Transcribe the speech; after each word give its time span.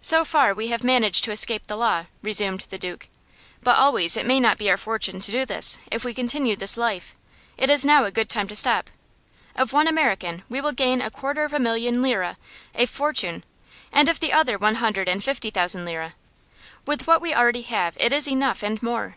"So 0.00 0.24
far, 0.24 0.54
we 0.54 0.68
have 0.68 0.84
managed 0.84 1.24
to 1.24 1.32
escape 1.32 1.66
the 1.66 1.76
law," 1.76 2.04
resumed 2.22 2.60
the 2.70 2.78
Duke. 2.78 3.08
"But 3.60 3.76
always 3.76 4.16
it 4.16 4.24
may 4.24 4.38
not 4.38 4.56
be 4.56 4.70
our 4.70 4.76
fortune 4.76 5.18
to 5.18 5.32
do 5.32 5.44
this, 5.44 5.78
if 5.90 6.04
we 6.04 6.14
continue 6.14 6.54
this 6.54 6.76
life. 6.76 7.16
It 7.56 7.68
is 7.68 7.84
now 7.84 8.04
a 8.04 8.12
good 8.12 8.28
time 8.28 8.46
to 8.46 8.54
stop. 8.54 8.88
Of 9.56 9.72
one 9.72 9.88
American 9.88 10.44
we 10.48 10.60
will 10.60 10.70
gain 10.70 11.00
a 11.02 11.10
quarter 11.10 11.42
of 11.42 11.52
a 11.52 11.58
million 11.58 12.00
lira 12.02 12.36
a 12.72 12.86
fortune 12.86 13.42
and 13.90 14.08
of 14.08 14.20
the 14.20 14.32
other 14.32 14.58
one 14.58 14.76
hundred 14.76 15.08
and 15.08 15.24
fifty 15.24 15.50
thousand 15.50 15.84
lira. 15.84 16.14
With 16.86 17.08
what 17.08 17.20
we 17.20 17.34
already 17.34 17.62
have 17.62 17.96
it 17.98 18.12
is 18.12 18.28
enough 18.28 18.62
and 18.62 18.80
more. 18.80 19.16